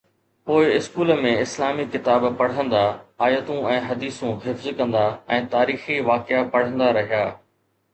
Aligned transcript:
پوءِ 0.49 0.69
اسڪول 0.77 1.11
۾ 1.25 1.33
اسلامي 1.41 1.85
ڪتاب 1.97 2.25
پڙهندا، 2.41 2.81
آيتون 3.27 3.63
۽ 3.75 3.77
حديثون 3.91 4.35
حفظ 4.49 4.69
ڪندا 4.83 5.07
۽ 5.41 5.49
تاريخي 5.57 6.03
واقعا 6.13 6.47
پڙهندا 6.57 6.95
رهيا. 7.03 7.27